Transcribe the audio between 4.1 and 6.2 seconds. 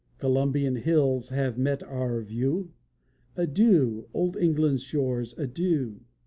Old England's shores, adieu!